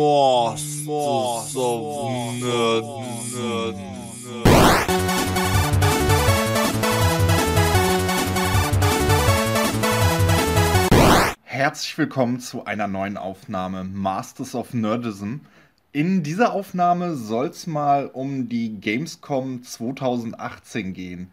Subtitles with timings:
[0.00, 0.58] Nerd,
[2.40, 2.84] Nerd,
[11.44, 15.40] Herzlich willkommen zu einer neuen Aufnahme Masters of Nerdism.
[15.92, 21.30] In dieser Aufnahme soll es mal um die Gamescom 2018 gehen.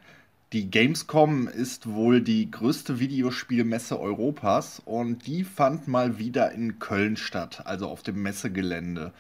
[0.57, 7.15] Die Gamescom ist wohl die größte Videospielmesse Europas und die fand mal wieder in Köln
[7.15, 9.13] statt, also auf dem Messegelände.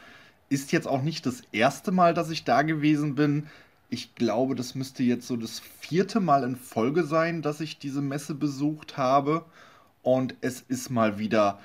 [0.49, 3.45] Ist jetzt auch nicht das erste Mal, dass ich da gewesen bin.
[3.91, 8.01] Ich glaube, das müsste jetzt so das vierte Mal in Folge sein, dass ich diese
[8.01, 9.45] Messe besucht habe.
[10.01, 11.59] Und es ist mal wieder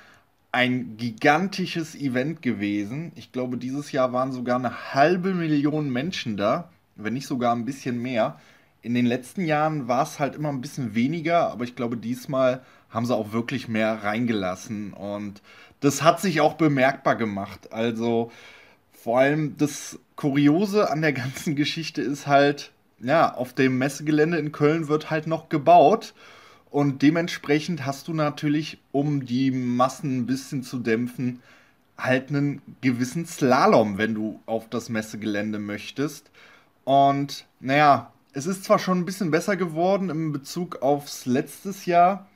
[0.51, 3.13] ein gigantisches Event gewesen.
[3.15, 7.65] Ich glaube, dieses Jahr waren sogar eine halbe Million Menschen da, wenn nicht sogar ein
[7.65, 8.39] bisschen mehr
[8.83, 12.63] in den letzten Jahren war es halt immer ein bisschen weniger, aber ich glaube, diesmal
[12.91, 15.41] haben sie auch wirklich mehr reingelassen und
[15.81, 17.73] das hat sich auch bemerkbar gemacht.
[17.73, 18.31] Also
[18.93, 24.53] vor allem das Kuriose an der ganzen Geschichte ist halt, ja, auf dem Messegelände in
[24.53, 26.15] Köln wird halt noch gebaut
[26.71, 31.41] und dementsprechend hast du natürlich, um die Massen ein bisschen zu dämpfen,
[31.99, 36.31] halt einen gewissen Slalom, wenn du auf das Messegelände möchtest.
[36.85, 42.29] Und naja, es ist zwar schon ein bisschen besser geworden im Bezug aufs letztes Jahr,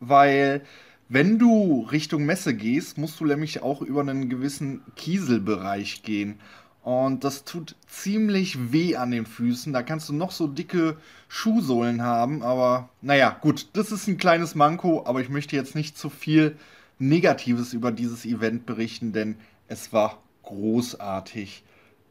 [0.00, 0.62] weil
[1.08, 6.40] wenn du Richtung Messe gehst, musst du nämlich auch über einen gewissen Kieselbereich gehen.
[6.82, 9.72] Und das tut ziemlich weh an den Füßen.
[9.72, 10.96] Da kannst du noch so dicke
[11.28, 12.42] Schuhsohlen haben.
[12.42, 15.04] Aber naja, gut, das ist ein kleines Manko.
[15.06, 16.56] Aber ich möchte jetzt nicht zu viel
[16.98, 19.36] Negatives über dieses Event berichten, denn
[19.68, 21.64] es war großartig.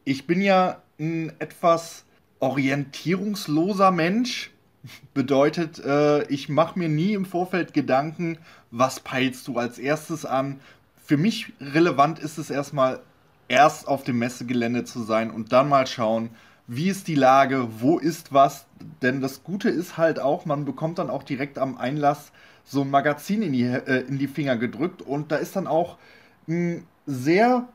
[0.04, 2.03] Ich bin ja ein etwas
[2.44, 4.50] orientierungsloser Mensch.
[5.14, 8.36] Bedeutet, äh, ich mache mir nie im Vorfeld Gedanken,
[8.70, 10.60] was peilst du als erstes an.
[11.02, 13.00] Für mich relevant ist es erstmal,
[13.48, 16.30] erst auf dem Messegelände zu sein und dann mal schauen,
[16.66, 18.66] wie ist die Lage, wo ist was.
[19.00, 22.30] Denn das Gute ist halt auch, man bekommt dann auch direkt am Einlass
[22.64, 25.96] so ein Magazin in die, äh, in die Finger gedrückt und da ist dann auch
[26.46, 27.68] ein sehr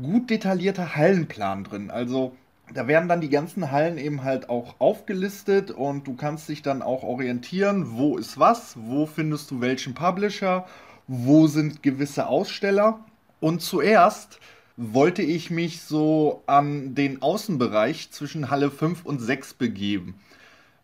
[0.00, 1.90] gut detaillierter Hallenplan drin.
[1.92, 2.36] Also
[2.74, 6.82] da werden dann die ganzen Hallen eben halt auch aufgelistet und du kannst dich dann
[6.82, 10.66] auch orientieren, wo ist was, wo findest du welchen Publisher,
[11.06, 13.04] wo sind gewisse Aussteller.
[13.40, 14.38] Und zuerst
[14.76, 20.20] wollte ich mich so an den Außenbereich zwischen Halle 5 und 6 begeben.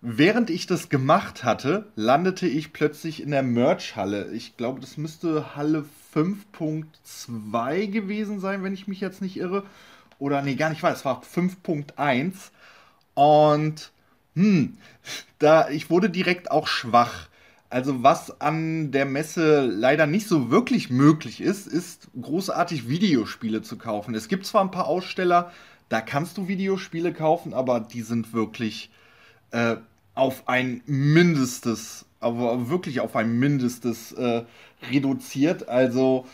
[0.03, 4.31] Während ich das gemacht hatte, landete ich plötzlich in der Merch-Halle.
[4.33, 9.65] Ich glaube, das müsste Halle 5.2 gewesen sein, wenn ich mich jetzt nicht irre
[10.19, 12.33] oder nee, gar nicht wahr, es war 5.1
[13.15, 13.93] und
[14.35, 14.77] hm,
[15.39, 17.29] da ich wurde direkt auch schwach.
[17.69, 23.77] Also was an der Messe leider nicht so wirklich möglich ist, ist großartig Videospiele zu
[23.77, 24.15] kaufen.
[24.15, 25.51] Es gibt zwar ein paar Aussteller,
[25.89, 28.91] da kannst du Videospiele kaufen, aber die sind wirklich
[29.51, 29.77] äh,
[30.15, 34.45] auf ein Mindestes, aber wirklich auf ein Mindestes äh,
[34.91, 35.69] reduziert.
[35.69, 36.27] Also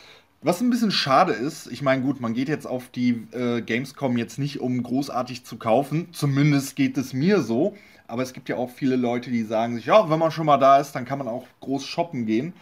[0.42, 4.16] was ein bisschen schade ist, ich meine, gut, man geht jetzt auf die äh, Gamescom
[4.16, 6.08] jetzt nicht, um großartig zu kaufen.
[6.12, 7.76] Zumindest geht es mir so.
[8.08, 10.58] Aber es gibt ja auch viele Leute, die sagen sich, ja, wenn man schon mal
[10.58, 12.52] da ist, dann kann man auch groß shoppen gehen.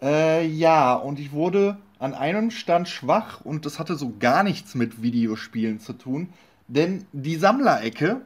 [0.00, 4.74] Äh, ja, und ich wurde an einem Stand schwach und das hatte so gar nichts
[4.74, 6.28] mit Videospielen zu tun.
[6.68, 8.22] Denn die Sammlerecke,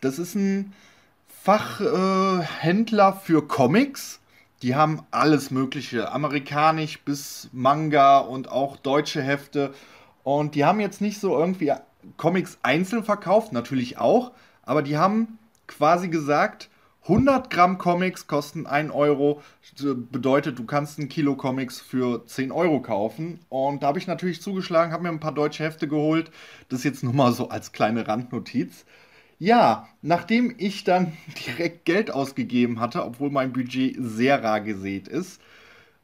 [0.00, 0.72] das ist ein
[1.42, 4.19] Fachhändler äh, für Comics
[4.62, 9.72] die haben alles Mögliche, amerikanisch bis Manga und auch deutsche Hefte.
[10.22, 11.72] Und die haben jetzt nicht so irgendwie
[12.16, 14.32] Comics einzeln verkauft, natürlich auch,
[14.62, 16.68] aber die haben quasi gesagt,
[17.04, 19.42] 100 Gramm Comics kosten 1 Euro.
[20.12, 23.40] Bedeutet, du kannst ein Kilo Comics für 10 Euro kaufen.
[23.48, 26.30] Und da habe ich natürlich zugeschlagen, habe mir ein paar deutsche Hefte geholt.
[26.68, 28.84] Das jetzt nur mal so als kleine Randnotiz.
[29.42, 31.12] Ja, nachdem ich dann
[31.46, 35.40] direkt Geld ausgegeben hatte, obwohl mein Budget sehr rar gesät ist,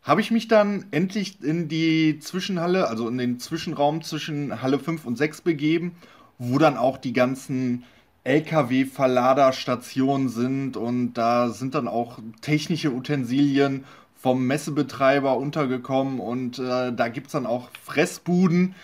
[0.03, 5.05] habe ich mich dann endlich in die Zwischenhalle, also in den Zwischenraum zwischen Halle 5
[5.05, 5.93] und 6 begeben,
[6.39, 7.85] wo dann auch die ganzen
[8.25, 13.85] LKW-Verladerstationen sind und da sind dann auch technische Utensilien
[14.15, 18.75] vom Messebetreiber untergekommen und äh, da gibt es dann auch Fressbuden,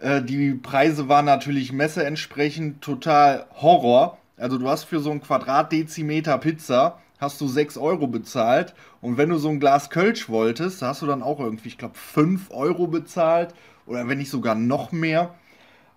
[0.00, 4.18] äh, die Preise waren natürlich Messe entsprechend total Horror.
[4.36, 9.30] Also du hast für so ein Quadratdezimeter Pizza hast du 6 Euro bezahlt und wenn
[9.30, 12.86] du so ein Glas Kölsch wolltest, hast du dann auch irgendwie, ich glaube, 5 Euro
[12.86, 13.54] bezahlt
[13.86, 15.34] oder wenn nicht sogar noch mehr.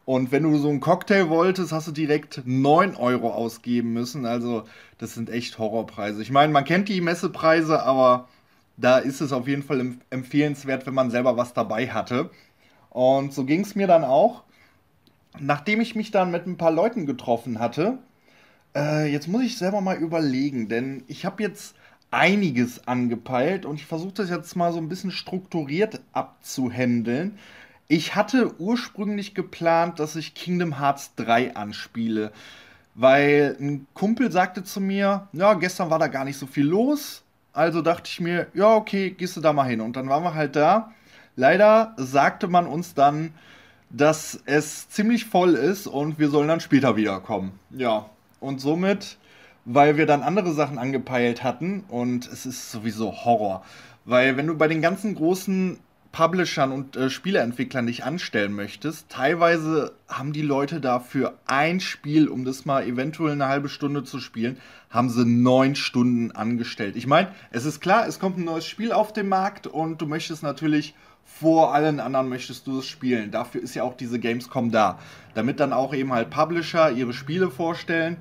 [0.05, 4.25] Und wenn du so einen Cocktail wolltest, hast du direkt 9 Euro ausgeben müssen.
[4.25, 4.63] Also
[4.97, 6.21] das sind echt Horrorpreise.
[6.21, 8.27] Ich meine, man kennt die Messepreise, aber
[8.77, 12.31] da ist es auf jeden Fall empfehlenswert, wenn man selber was dabei hatte.
[12.89, 14.43] Und so ging es mir dann auch.
[15.39, 17.99] Nachdem ich mich dann mit ein paar Leuten getroffen hatte,
[18.75, 21.75] äh, jetzt muss ich selber mal überlegen, denn ich habe jetzt
[22.11, 27.37] einiges angepeilt und ich versuche das jetzt mal so ein bisschen strukturiert abzuhändeln.
[27.87, 32.31] Ich hatte ursprünglich geplant, dass ich Kingdom Hearts 3 anspiele,
[32.95, 37.23] weil ein Kumpel sagte zu mir, ja, gestern war da gar nicht so viel los.
[37.53, 39.81] Also dachte ich mir, ja, okay, gehst du da mal hin.
[39.81, 40.91] Und dann waren wir halt da.
[41.39, 43.33] Leider sagte man uns dann,
[43.89, 47.57] dass es ziemlich voll ist und wir sollen dann später wiederkommen.
[47.71, 48.09] Ja,
[48.41, 49.17] und somit
[49.71, 53.63] weil wir dann andere Sachen angepeilt hatten und es ist sowieso Horror.
[54.05, 55.77] Weil wenn du bei den ganzen großen
[56.11, 62.45] Publishern und äh, Spieleentwicklern dich anstellen möchtest, teilweise haben die Leute dafür ein Spiel, um
[62.45, 64.57] das mal eventuell eine halbe Stunde zu spielen,
[64.89, 66.95] haben sie neun Stunden angestellt.
[66.95, 70.07] Ich meine, es ist klar, es kommt ein neues Spiel auf den Markt und du
[70.07, 73.29] möchtest natürlich vor allen anderen möchtest du es spielen.
[73.29, 74.97] Dafür ist ja auch diese Gamescom da,
[75.35, 78.17] damit dann auch eben halt Publisher ihre Spiele vorstellen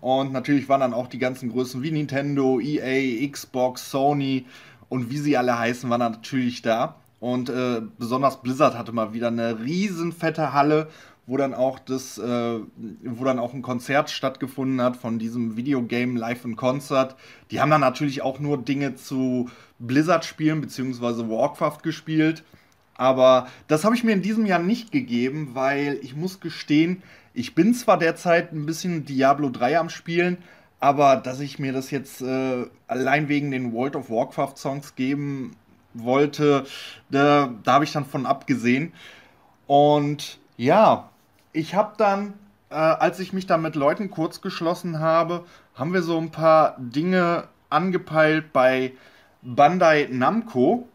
[0.00, 4.46] und natürlich waren dann auch die ganzen Größen wie Nintendo, EA, Xbox, Sony
[4.88, 6.96] und wie sie alle heißen, waren natürlich da.
[7.20, 10.88] Und äh, besonders Blizzard hatte mal wieder eine riesen fette Halle,
[11.26, 12.58] wo dann auch das, äh,
[13.04, 17.14] wo dann auch ein Konzert stattgefunden hat von diesem Videogame Live in Concert.
[17.50, 22.42] Die haben dann natürlich auch nur Dinge zu Blizzard spielen beziehungsweise Warcraft gespielt.
[22.94, 27.02] Aber das habe ich mir in diesem Jahr nicht gegeben, weil ich muss gestehen,
[27.32, 30.38] ich bin zwar derzeit ein bisschen Diablo 3 am Spielen,
[30.80, 35.52] aber dass ich mir das jetzt äh, allein wegen den World of Warcraft Songs geben
[35.94, 36.64] wollte,
[37.10, 38.92] da, da habe ich dann von abgesehen.
[39.66, 41.10] Und ja,
[41.52, 42.34] ich habe dann,
[42.70, 45.44] äh, als ich mich dann mit Leuten kurz geschlossen habe,
[45.74, 48.92] haben wir so ein paar Dinge angepeilt bei
[49.42, 50.88] Bandai Namco.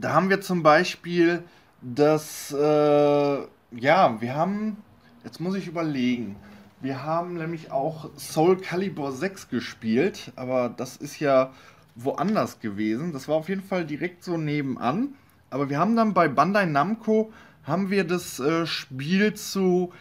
[0.00, 1.42] Da haben wir zum Beispiel
[1.80, 3.38] das, äh,
[3.72, 4.76] ja, wir haben
[5.24, 6.34] Jetzt muss ich überlegen.
[6.80, 11.52] Wir haben nämlich auch Soul Calibur 6 gespielt, aber das ist ja
[11.94, 13.12] woanders gewesen.
[13.12, 15.14] Das war auf jeden Fall direkt so nebenan.
[15.50, 17.32] Aber wir haben dann bei Bandai Namco
[17.64, 19.92] haben wir das äh, Spiel zu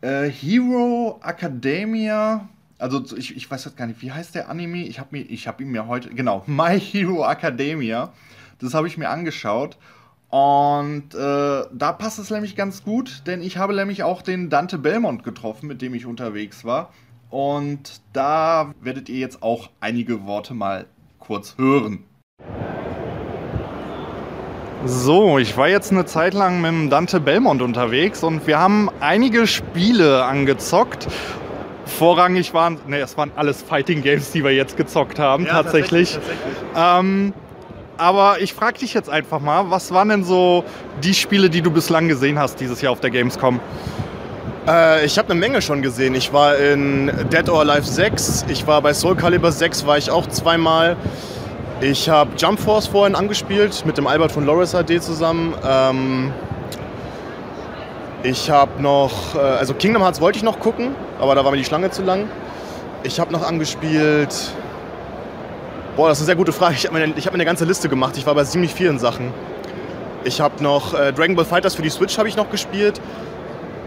[0.00, 2.48] äh, Hero Academia.
[2.78, 4.84] Also ich, ich weiß jetzt gar nicht, wie heißt der Anime?
[4.86, 8.12] Ich habe hab ihn mir heute, genau, My Hero Academia.
[8.58, 9.76] Das habe ich mir angeschaut.
[10.28, 14.76] Und äh, da passt es nämlich ganz gut, denn ich habe nämlich auch den Dante
[14.76, 16.92] Belmont getroffen, mit dem ich unterwegs war.
[17.30, 20.86] Und da werdet ihr jetzt auch einige Worte mal
[21.26, 22.04] kurz hören.
[24.84, 28.88] So, ich war jetzt eine Zeit lang mit dem Dante Belmont unterwegs und wir haben
[29.00, 31.08] einige Spiele angezockt.
[31.86, 36.14] Vorrangig waren, ne, es waren alles Fighting Games, die wir jetzt gezockt haben, ja, tatsächlich.
[36.14, 36.38] tatsächlich,
[36.74, 37.00] tatsächlich.
[37.00, 37.32] Ähm,
[37.96, 40.64] aber ich frage dich jetzt einfach mal, was waren denn so
[41.02, 43.58] die Spiele, die du bislang gesehen hast dieses Jahr auf der Gamescom?
[44.66, 46.14] Äh, ich habe eine Menge schon gesehen.
[46.14, 50.10] Ich war in Dead or Alive 6, ich war bei Soul Calibur 6, war ich
[50.10, 50.96] auch zweimal.
[51.80, 55.54] Ich habe Jump Force vorhin angespielt mit dem Albert von Loris AD zusammen.
[55.64, 56.32] Ähm,
[58.22, 61.58] ich habe noch, äh, also Kingdom Hearts wollte ich noch gucken, aber da war mir
[61.58, 62.28] die Schlange zu lang.
[63.02, 64.34] Ich habe noch angespielt
[65.96, 66.74] Boah, das ist eine sehr gute Frage.
[66.74, 68.18] Ich habe mir, hab mir eine ganze Liste gemacht.
[68.18, 69.32] Ich war bei ziemlich vielen Sachen.
[70.24, 73.00] Ich habe noch äh, Dragon Ball Fighters für die Switch habe ich noch gespielt.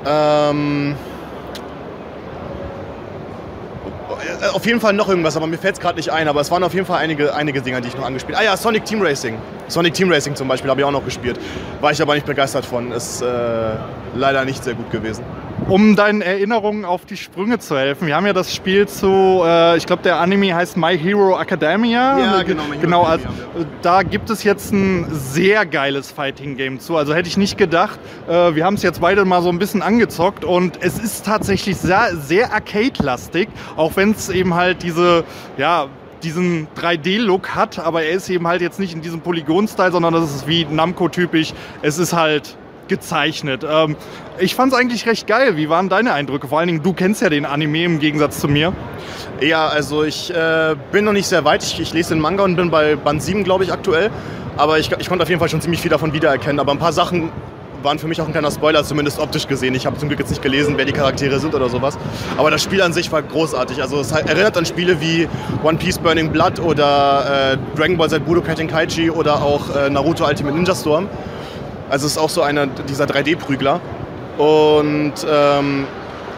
[0.05, 0.95] Ähm,
[4.41, 6.27] äh, auf jeden Fall noch irgendwas, aber mir fällt es gerade nicht ein.
[6.27, 8.47] Aber es waren auf jeden Fall einige, einige Dinge, die ich noch angespielt habe.
[8.47, 9.37] Ah ja, Sonic Team Racing.
[9.67, 11.39] Sonic Team Racing zum Beispiel habe ich auch noch gespielt.
[11.81, 12.91] War ich aber nicht begeistert von.
[12.91, 13.25] Ist äh,
[14.15, 15.23] leider nicht sehr gut gewesen
[15.69, 18.07] um deinen Erinnerungen auf die Sprünge zu helfen.
[18.07, 22.19] Wir haben ja das Spiel zu, äh, ich glaube, der Anime heißt My Hero Academia.
[22.19, 22.63] Ja, genau.
[22.69, 23.27] My genau, also,
[23.81, 26.97] da gibt es jetzt ein sehr geiles Fighting-Game zu.
[26.97, 27.99] Also hätte ich nicht gedacht.
[28.27, 31.77] Äh, wir haben es jetzt beide mal so ein bisschen angezockt und es ist tatsächlich
[31.77, 35.23] sehr, sehr arcade-lastig, auch wenn es eben halt diese,
[35.57, 35.87] ja,
[36.23, 40.35] diesen 3D-Look hat, aber er ist eben halt jetzt nicht in diesem Polygon-Style, sondern das
[40.35, 41.53] ist wie Namco-typisch.
[41.81, 42.57] Es ist halt
[42.89, 43.65] gezeichnet.
[43.69, 43.95] Ähm,
[44.39, 45.55] ich fand es eigentlich recht geil.
[45.55, 46.47] Wie waren deine Eindrücke?
[46.47, 48.73] Vor allen Dingen, du kennst ja den Anime im Gegensatz zu mir.
[49.41, 51.63] Ja, also ich äh, bin noch nicht sehr weit.
[51.63, 54.09] Ich, ich, lese den Manga und bin bei Band 7, glaube ich, aktuell.
[54.57, 56.59] Aber ich, ich konnte auf jeden Fall schon ziemlich viel davon wiedererkennen.
[56.59, 57.31] Aber ein paar Sachen
[57.83, 59.75] waren für mich auch ein kleiner Spoiler, zumindest optisch gesehen.
[59.75, 61.97] Ich habe zum Glück jetzt nicht gelesen, wer die Charaktere sind oder sowas.
[62.37, 63.81] Aber das Spiel an sich war großartig.
[63.81, 65.27] Also es erinnert an Spiele wie
[65.63, 70.25] One Piece Burning Blood oder äh, Dragon Ball Z Budokai Tenkaichi oder auch äh, Naruto
[70.25, 71.07] Ultimate Ninja Storm.
[71.89, 73.81] Also es ist auch so einer dieser 3D-Prügler.
[74.37, 75.85] Und ähm,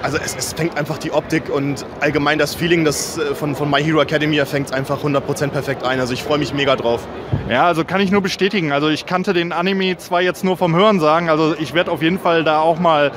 [0.02, 3.70] also es, es, fängt einfach die Optik und allgemein das Feeling das, äh, von, von
[3.70, 6.00] My Hero Academia fängt einfach 100% perfekt ein.
[6.00, 7.08] Also ich freue mich mega drauf.
[7.50, 8.72] Ja, also kann ich nur bestätigen.
[8.72, 12.02] Also ich kannte den Anime zwar jetzt nur vom Hören sagen, also ich werde auf
[12.02, 13.12] jeden Fall da auch mal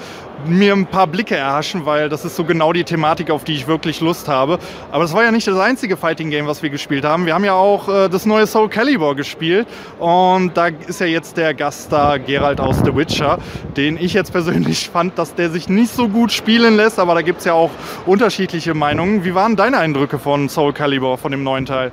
[0.47, 3.67] mir ein paar Blicke erhaschen, weil das ist so genau die Thematik, auf die ich
[3.67, 4.59] wirklich Lust habe.
[4.91, 7.27] Aber das war ja nicht das einzige Fighting Game, was wir gespielt haben.
[7.27, 9.67] Wir haben ja auch äh, das neue Soul Calibur gespielt
[9.99, 13.39] und da ist ja jetzt der Gast da, Geralt aus The Witcher,
[13.77, 17.23] den ich jetzt persönlich fand, dass der sich nicht so gut spielen lässt, aber da
[17.23, 17.71] gibt es ja auch
[18.07, 19.25] unterschiedliche Meinungen.
[19.25, 21.93] Wie waren deine Eindrücke von Soul Calibur, von dem neuen Teil?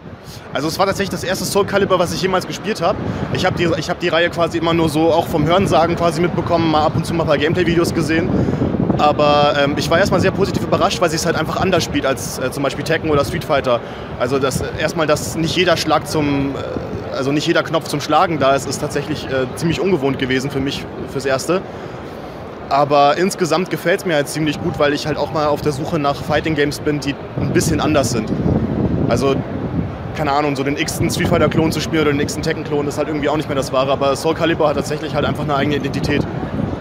[0.54, 2.98] Also es war tatsächlich das erste Soul Calibur, was ich jemals gespielt habe.
[3.34, 6.72] Ich habe die, hab die Reihe quasi immer nur so auch vom Hörensagen quasi mitbekommen,
[6.72, 8.30] mal ab und zu mal ein paar Gameplay-Videos gesehen.
[8.98, 12.06] Aber ähm, ich war erstmal sehr positiv überrascht, weil sie es halt einfach anders spielt
[12.06, 13.80] als äh, zum Beispiel Tekken oder Street Fighter.
[14.20, 18.38] Also das, erstmal, dass nicht jeder Schlag zum, äh, also nicht jeder Knopf zum Schlagen
[18.38, 21.62] da ist, ist tatsächlich äh, ziemlich ungewohnt gewesen für mich fürs Erste.
[22.70, 25.72] Aber insgesamt gefällt es mir halt ziemlich gut, weil ich halt auch mal auf der
[25.72, 28.32] Suche nach Fighting Games bin, die ein bisschen anders sind.
[29.10, 29.36] Also
[30.16, 33.08] keine Ahnung, so den x-ten Street Fighter-Klon zu spielen oder den x-ten Tekken-Klon ist halt
[33.08, 33.92] irgendwie auch nicht mehr das Wahre.
[33.92, 36.26] Aber Soul Calibur hat tatsächlich halt einfach eine eigene Identität.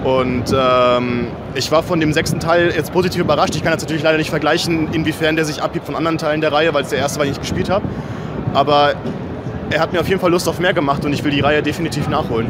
[0.04, 3.54] Und ähm, ich war von dem sechsten Teil jetzt positiv überrascht.
[3.54, 6.52] Ich kann jetzt natürlich leider nicht vergleichen, inwiefern der sich abhebt von anderen Teilen der
[6.52, 7.84] Reihe, weil es der erste war, den ich gespielt habe.
[8.54, 8.94] Aber
[9.70, 11.62] er hat mir auf jeden Fall Lust auf mehr gemacht und ich will die Reihe
[11.62, 12.48] definitiv nachholen.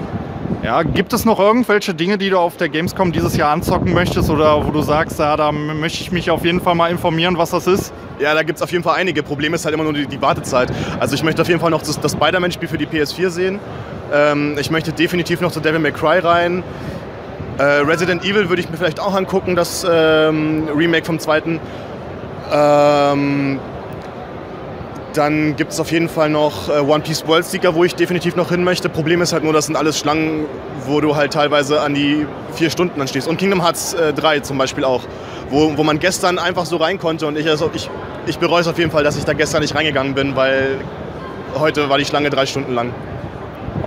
[0.62, 4.28] Ja, gibt es noch irgendwelche Dinge, die du auf der Gamescom dieses Jahr anzocken möchtest
[4.28, 7.50] oder wo du sagst, ja, da möchte ich mich auf jeden Fall mal informieren, was
[7.50, 7.92] das ist?
[8.18, 9.22] Ja, da gibt es auf jeden Fall einige.
[9.22, 10.70] Problem ist halt immer nur die, die Wartezeit.
[10.98, 13.58] Also ich möchte auf jeden Fall noch das, das Spider-Man-Spiel für die PS4 sehen.
[14.12, 16.62] Ähm, ich möchte definitiv noch zu Devil May Cry rein.
[17.60, 21.60] Äh, Resident Evil würde ich mir vielleicht auch angucken, das ähm, Remake vom zweiten.
[22.50, 23.60] Ähm,
[25.12, 28.34] dann gibt es auf jeden Fall noch äh, One Piece World Seeker, wo ich definitiv
[28.34, 28.88] noch hin möchte.
[28.88, 30.46] Problem ist halt nur, das sind alles Schlangen,
[30.86, 33.28] wo du halt teilweise an die vier Stunden dann stehst.
[33.28, 35.02] Und Kingdom Hearts äh, 3 zum Beispiel auch,
[35.50, 37.26] wo, wo man gestern einfach so rein konnte.
[37.26, 37.90] Und ich, also ich,
[38.24, 40.78] ich bereue es auf jeden Fall, dass ich da gestern nicht reingegangen bin, weil
[41.58, 42.94] heute war die Schlange drei Stunden lang.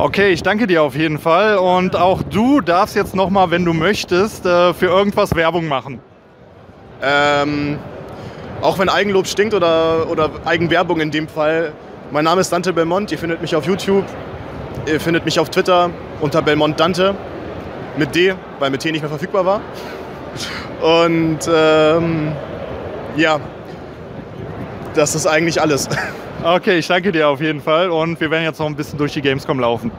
[0.03, 1.57] Okay, ich danke dir auf jeden Fall.
[1.57, 6.01] Und auch du darfst jetzt nochmal, wenn du möchtest, äh, für irgendwas Werbung machen.
[7.01, 7.79] Ähm,
[8.61, 11.71] auch wenn Eigenlob stinkt oder, oder Eigenwerbung in dem Fall.
[12.11, 13.13] Mein Name ist Dante Belmont.
[13.13, 14.03] Ihr findet mich auf YouTube.
[14.87, 17.15] Ihr findet mich auf Twitter unter Belmont Dante.
[17.95, 19.61] Mit D, weil mit T nicht mehr verfügbar war.
[20.81, 22.33] Und ähm,
[23.15, 23.39] ja,
[24.95, 25.87] das ist eigentlich alles.
[26.43, 29.13] Okay, ich danke dir auf jeden Fall und wir werden jetzt noch ein bisschen durch
[29.13, 29.91] die Gamescom laufen.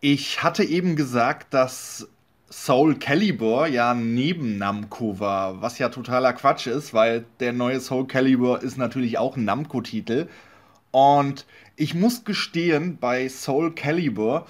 [0.00, 2.08] Ich hatte eben gesagt, dass
[2.50, 8.08] Soul Calibur ja neben Namco war, was ja totaler Quatsch ist, weil der neue Soul
[8.08, 10.26] Calibur ist natürlich auch ein Namco-Titel.
[10.90, 11.46] Und
[11.76, 14.46] ich muss gestehen, bei Soul Calibur,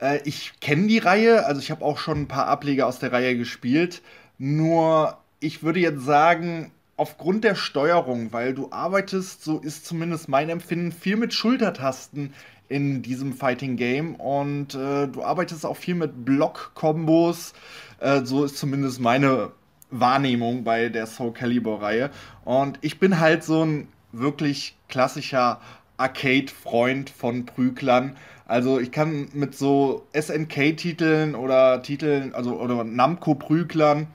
[0.00, 3.12] äh, ich kenne die Reihe, also ich habe auch schon ein paar Ableger aus der
[3.12, 4.02] Reihe gespielt,
[4.36, 10.48] nur ich würde jetzt sagen, aufgrund der Steuerung, weil du arbeitest, so ist zumindest mein
[10.48, 12.32] Empfinden, viel mit Schultertasten
[12.68, 17.52] in diesem Fighting Game und äh, du arbeitest auch viel mit Block-Kombos.
[18.00, 19.52] Äh, so ist zumindest meine
[19.90, 22.10] Wahrnehmung bei der Soul Calibur-Reihe.
[22.44, 25.60] Und ich bin halt so ein wirklich klassischer
[25.96, 28.16] Arcade-Freund von Prüglern.
[28.46, 34.08] Also ich kann mit so SNK-Titeln oder Titeln, also oder Namco-Prüglern,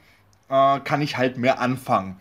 [0.49, 2.17] äh, kann ich halt mehr anfangen.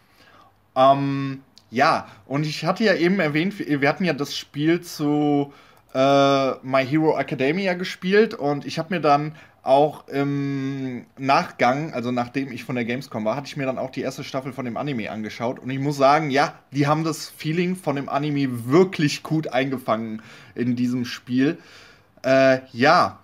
[0.77, 5.53] Ähm, ja, und ich hatte ja eben erwähnt, wir hatten ja das Spiel zu
[5.95, 12.51] äh, My Hero Academia gespielt und ich habe mir dann auch im Nachgang, also nachdem
[12.51, 14.77] ich von der Gamescom war, hatte ich mir dann auch die erste Staffel von dem
[14.77, 19.23] Anime angeschaut und ich muss sagen, ja, die haben das Feeling von dem Anime wirklich
[19.23, 20.23] gut eingefangen
[20.55, 21.59] in diesem Spiel.
[22.25, 23.21] Äh, ja,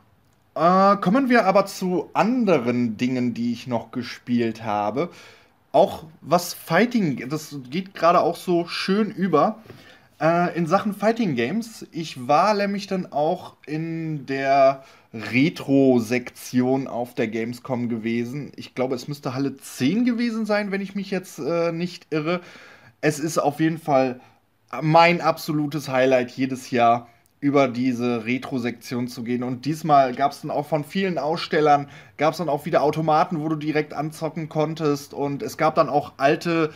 [0.55, 5.11] äh, kommen wir aber zu anderen Dingen, die ich noch gespielt habe
[5.77, 9.63] auch was Fighting, das geht gerade auch so schön über.
[10.19, 17.29] Äh, in Sachen Fighting Games, ich war nämlich dann auch in der Retro-Sektion auf der
[17.29, 18.53] Gamescom gewesen.
[18.57, 22.41] Ich glaube, es müsste Halle 10 gewesen sein, wenn ich mich jetzt äh, nicht irre.
[23.03, 24.21] Es ist auf jeden Fall
[24.81, 27.07] mein absolutes Highlight jedes Jahr
[27.47, 29.45] über diese Retro-Sektion zu gehen.
[29.45, 33.41] Und diesmal gab es dann auch von vielen Ausstellern, gab es dann auch wieder Automaten,
[33.41, 35.15] wo du direkt anzocken konntest.
[35.15, 36.73] Und es gab dann auch alte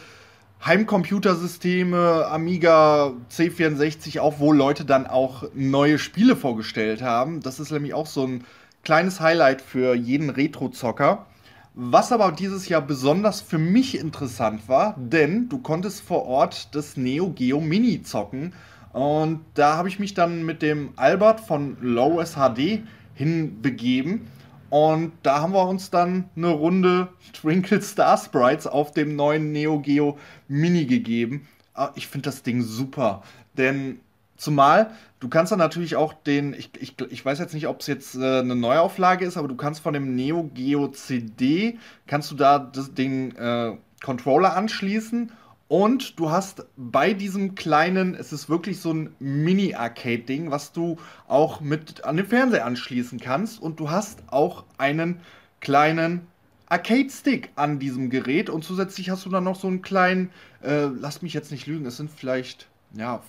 [0.65, 7.41] Heimcomputersysteme, Amiga C64, auch wo Leute dann auch neue Spiele vorgestellt haben.
[7.41, 8.45] Das ist nämlich auch so ein
[8.85, 11.27] kleines Highlight für jeden Retro-Zocker.
[11.75, 16.97] Was aber dieses Jahr besonders für mich interessant war, denn du konntest vor Ort das
[16.97, 18.53] Neo Geo Mini zocken
[18.93, 22.83] und da habe ich mich dann mit dem Albert von Low SHD
[23.15, 24.27] hinbegeben.
[24.69, 29.81] Und da haben wir uns dann eine Runde Twinkle Star Sprites auf dem neuen Neo
[29.81, 30.17] Geo
[30.47, 31.49] Mini gegeben.
[31.75, 33.23] Ah, ich finde das Ding super,
[33.57, 34.01] denn
[34.37, 37.87] zumal du kannst dann natürlich auch den, ich, ich, ich weiß jetzt nicht, ob es
[37.87, 42.35] jetzt äh, eine Neuauflage ist, aber du kannst von dem Neo Geo CD, kannst du
[42.35, 45.31] da das, den äh, Controller anschließen
[45.71, 50.97] und du hast bei diesem kleinen, es ist wirklich so ein Mini-Arcade-Ding, was du
[51.29, 53.62] auch mit an den Fernseher anschließen kannst.
[53.62, 55.21] Und du hast auch einen
[55.61, 56.27] kleinen
[56.67, 58.50] Arcade-Stick an diesem Gerät.
[58.50, 61.87] Und zusätzlich hast du dann noch so einen kleinen, äh, lass mich jetzt nicht lügen,
[61.87, 63.23] es sind vielleicht, ja,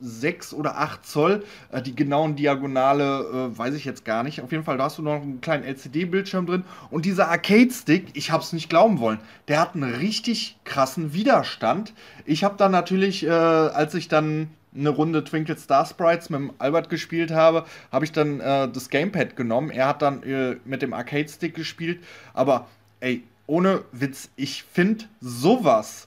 [0.00, 1.44] 6 oder 8 Zoll.
[1.70, 4.40] Äh, die genauen Diagonale äh, weiß ich jetzt gar nicht.
[4.40, 6.64] Auf jeden Fall, da hast du noch einen kleinen LCD-Bildschirm drin.
[6.90, 11.92] Und dieser Arcade-Stick, ich habe es nicht glauben wollen, der hat einen richtig krassen Widerstand.
[12.24, 16.52] Ich habe dann natürlich, äh, als ich dann eine Runde Twinkle Star Sprites mit dem
[16.58, 19.70] Albert gespielt habe, habe ich dann äh, das Gamepad genommen.
[19.70, 22.02] Er hat dann äh, mit dem Arcade-Stick gespielt.
[22.34, 22.68] Aber
[23.00, 26.06] ey, ohne Witz, ich finde sowas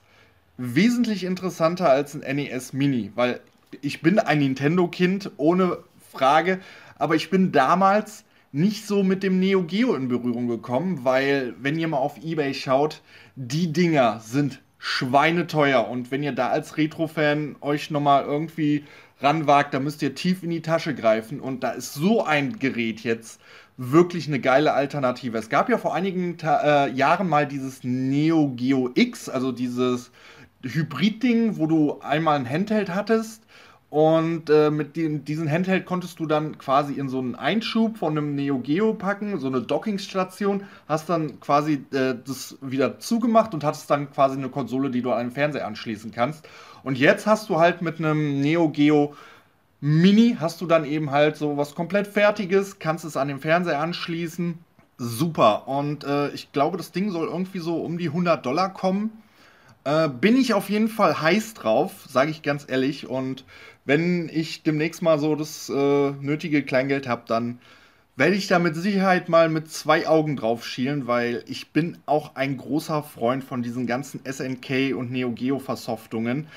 [0.57, 3.39] wesentlich interessanter als ein NES Mini, weil
[3.81, 5.77] ich bin ein Nintendo-Kind, ohne
[6.11, 6.59] Frage,
[6.97, 11.79] aber ich bin damals nicht so mit dem Neo Geo in Berührung gekommen, weil, wenn
[11.79, 13.01] ihr mal auf Ebay schaut,
[13.35, 18.83] die Dinger sind schweineteuer und wenn ihr da als Retro-Fan euch nochmal irgendwie
[19.21, 23.01] ranwagt, da müsst ihr tief in die Tasche greifen und da ist so ein Gerät
[23.01, 23.39] jetzt
[23.77, 25.37] wirklich eine geile Alternative.
[25.37, 30.11] Es gab ja vor einigen Ta äh, Jahren mal dieses Neo Geo X, also dieses
[30.63, 33.43] Hybrid-Ding, wo du einmal ein Handheld hattest
[33.91, 38.17] und äh, mit den, diesen Handheld konntest du dann quasi in so einen Einschub von
[38.17, 43.65] einem Neo Geo packen, so eine Dockingstation, hast dann quasi äh, das wieder zugemacht und
[43.65, 46.48] hattest dann quasi eine Konsole, die du an einen Fernseher anschließen kannst.
[46.83, 49.13] Und jetzt hast du halt mit einem Neo Geo
[49.81, 53.81] Mini, hast du dann eben halt so was komplett Fertiges, kannst es an den Fernseher
[53.81, 54.57] anschließen.
[55.00, 55.67] Super.
[55.67, 59.21] Und äh, ich glaube, das Ding soll irgendwie so um die 100 Dollar kommen.
[59.83, 63.07] Äh, bin ich auf jeden Fall heiß drauf, sage ich ganz ehrlich.
[63.07, 63.43] Und
[63.85, 67.59] wenn ich demnächst mal so das äh, nötige Kleingeld habe, dann
[68.15, 72.35] werde ich da mit Sicherheit mal mit zwei Augen drauf schielen, weil ich bin auch
[72.35, 76.47] ein großer Freund von diesen ganzen SNK und Neo Geo Versoftungen.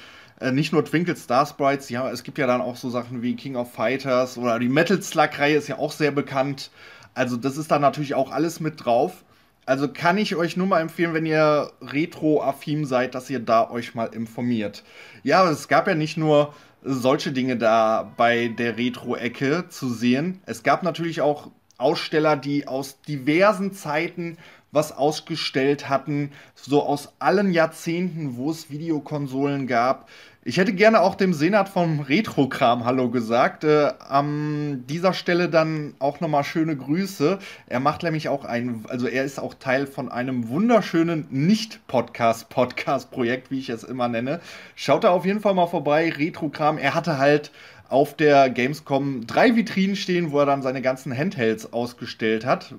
[0.40, 3.36] Äh, nicht nur Twinkle Star Sprites, ja, es gibt ja dann auch so Sachen wie
[3.36, 6.70] King of Fighters oder die Metal Slug Reihe ist ja auch sehr bekannt.
[7.14, 9.24] Also das ist da natürlich auch alles mit drauf.
[9.66, 13.94] Also kann ich euch nur mal empfehlen, wenn ihr retro-affin seid, dass ihr da euch
[13.94, 14.82] mal informiert.
[15.22, 16.52] Ja, es gab ja nicht nur
[16.84, 20.40] solche Dinge da bei der Retro-Ecke zu sehen.
[20.46, 24.36] Es gab natürlich auch Aussteller, die aus diversen Zeiten
[24.70, 30.08] was ausgestellt hatten, so aus allen Jahrzehnten, wo es Videokonsolen gab.
[30.46, 33.64] Ich hätte gerne auch dem Senat vom Retrokram Hallo gesagt.
[33.64, 37.38] Äh, an dieser Stelle dann auch nochmal schöne Grüße.
[37.66, 43.58] Er macht nämlich auch ein, also er ist auch Teil von einem wunderschönen Nicht-Podcast-Podcast-Projekt, wie
[43.58, 44.42] ich es immer nenne.
[44.76, 46.76] Schaut da auf jeden Fall mal vorbei, Retrokram.
[46.76, 47.50] Er hatte halt
[47.88, 52.74] auf der Gamescom drei Vitrinen stehen, wo er dann seine ganzen Handhelds ausgestellt hat.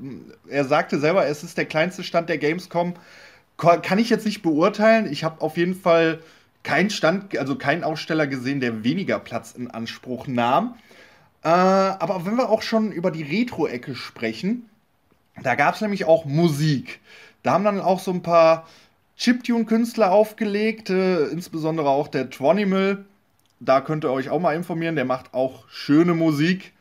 [0.47, 2.93] Er sagte selber, es ist der kleinste Stand der Gamescom.
[3.57, 5.11] Kann ich jetzt nicht beurteilen.
[5.11, 6.19] Ich habe auf jeden Fall
[6.65, 10.75] kein Stand, also keinen Aussteller gesehen, der weniger Platz in Anspruch nahm.
[11.43, 14.67] Äh, aber wenn wir auch schon über die Retro-Ecke sprechen,
[15.41, 16.99] da gab es nämlich auch Musik.
[17.43, 18.67] Da haben dann auch so ein paar
[19.17, 23.05] Chiptune-Künstler aufgelegt, äh, insbesondere auch der Twanimal.
[23.59, 26.73] Da könnt ihr euch auch mal informieren, der macht auch schöne Musik.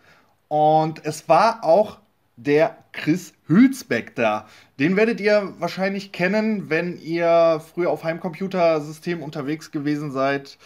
[0.49, 1.99] Und es war auch
[2.37, 4.47] der Chris Hülsbeck da.
[4.79, 10.59] Den werdet ihr wahrscheinlich kennen, wenn ihr früher auf Heimcomputersystemen unterwegs gewesen seid.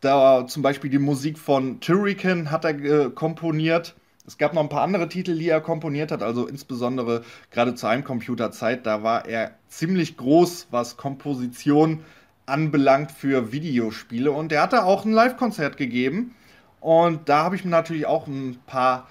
[0.00, 3.94] Da zum Beispiel die Musik von Turrican hat er komponiert.
[4.26, 7.90] Es gab noch ein paar andere Titel, die er komponiert hat, also insbesondere gerade zur
[7.90, 8.84] Heimcomputerzeit.
[8.84, 12.02] Da war er ziemlich groß, was Komposition
[12.44, 14.32] anbelangt für Videospiele.
[14.32, 16.34] Und er hatte auch ein Live-Konzert gegeben.
[16.80, 19.08] Und da habe ich mir natürlich auch ein paar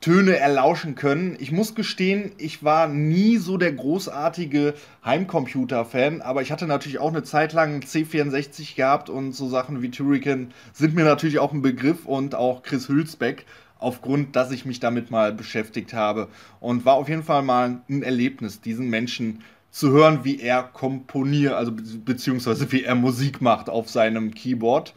[0.00, 1.36] Töne erlauschen können.
[1.40, 7.08] Ich muss gestehen, ich war nie so der großartige Heimcomputer-Fan, aber ich hatte natürlich auch
[7.08, 11.52] eine Zeit lang einen C64 gehabt und so Sachen wie Turrican sind mir natürlich auch
[11.52, 13.44] ein Begriff und auch Chris Hülsbeck,
[13.78, 16.28] aufgrund, dass ich mich damit mal beschäftigt habe.
[16.60, 21.54] Und war auf jeden Fall mal ein Erlebnis, diesen Menschen zu hören, wie er komponiert,
[21.54, 24.94] also beziehungsweise wie er Musik macht auf seinem Keyboard.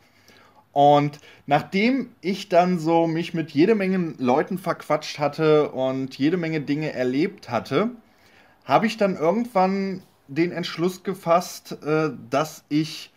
[0.74, 6.62] Und nachdem ich dann so mich mit jede Menge Leuten verquatscht hatte und jede Menge
[6.62, 7.92] Dinge erlebt hatte,
[8.64, 13.12] habe ich dann irgendwann den Entschluss gefasst, äh, dass ich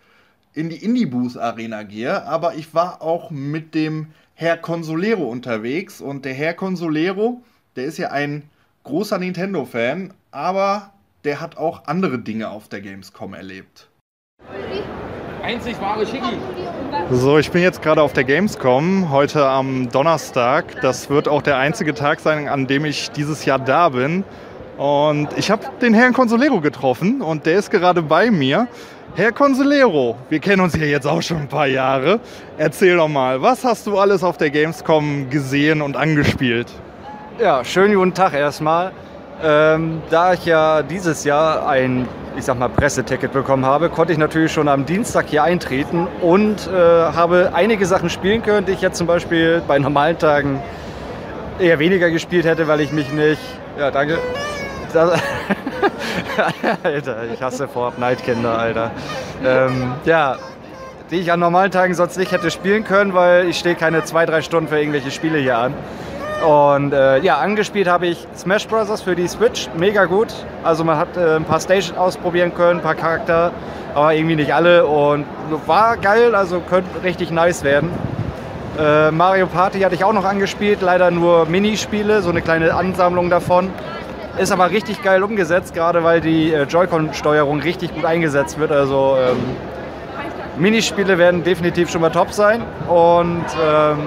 [0.52, 2.24] in die Indie Booth Arena gehe.
[2.24, 7.42] Aber ich war auch mit dem Herr Consolero unterwegs und der Herr Consolero,
[7.76, 8.42] der ist ja ein
[8.82, 13.88] großer Nintendo-Fan, aber der hat auch andere Dinge auf der Gamescom erlebt.
[15.42, 16.38] Einzig wahre Schicki.
[17.10, 20.80] So, ich bin jetzt gerade auf der Gamescom, heute am Donnerstag.
[20.80, 24.24] Das wird auch der einzige Tag sein, an dem ich dieses Jahr da bin.
[24.78, 28.66] Und ich habe den Herrn Consolero getroffen und der ist gerade bei mir.
[29.14, 32.18] Herr Consolero, wir kennen uns ja jetzt auch schon ein paar Jahre.
[32.58, 36.66] Erzähl doch mal, was hast du alles auf der Gamescom gesehen und angespielt?
[37.38, 38.92] Ja, schönen guten Tag erstmal.
[39.42, 44.18] Ähm, da ich ja dieses Jahr ein, ich sag mal, Presseticket bekommen habe, konnte ich
[44.18, 48.80] natürlich schon am Dienstag hier eintreten und äh, habe einige Sachen spielen können, die ich
[48.80, 50.62] jetzt zum Beispiel bei normalen Tagen
[51.58, 53.40] eher weniger gespielt hätte, weil ich mich nicht.
[53.78, 54.18] Ja, danke.
[54.92, 55.20] Das,
[56.82, 58.90] Alter, ich hasse Fortnite, Kinder, Alter.
[59.44, 60.36] Ähm, ja,
[61.10, 64.26] die ich an normalen Tagen sonst nicht hätte spielen können, weil ich stehe keine zwei,
[64.26, 65.74] drei Stunden für irgendwelche Spiele hier an.
[66.44, 69.00] Und äh, ja, angespielt habe ich Smash Bros.
[69.00, 70.28] für die Switch, mega gut.
[70.62, 73.52] Also man hat äh, ein paar Stations ausprobieren können, ein paar Charakter,
[73.94, 74.86] aber irgendwie nicht alle.
[74.86, 75.24] Und
[75.66, 77.90] war geil, also könnte richtig nice werden.
[78.78, 83.30] Äh, Mario Party hatte ich auch noch angespielt, leider nur Minispiele, so eine kleine Ansammlung
[83.30, 83.70] davon.
[84.36, 88.72] Ist aber richtig geil umgesetzt, gerade weil die äh, Joy-Con-Steuerung richtig gut eingesetzt wird.
[88.72, 89.38] Also ähm,
[90.58, 92.62] Minispiele werden definitiv schon mal top sein.
[92.88, 93.98] Und ähm,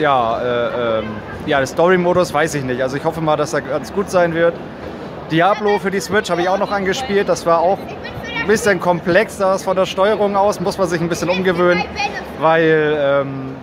[0.00, 1.04] ja, äh, ähm,
[1.46, 2.82] ja, der Story-Modus weiß ich nicht.
[2.82, 4.54] Also ich hoffe mal, dass er ganz gut sein wird.
[5.30, 7.28] Diablo für die Switch habe ich auch noch angespielt.
[7.28, 7.78] Das war auch
[8.40, 10.60] ein bisschen komplex, das von der Steuerung aus.
[10.60, 11.84] Muss man sich ein bisschen umgewöhnen,
[12.40, 13.56] weil ähm,